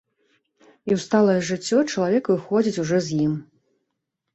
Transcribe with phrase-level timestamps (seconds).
[0.61, 3.41] І ў сталае жыццё чалавек выходзіць ужо з ім.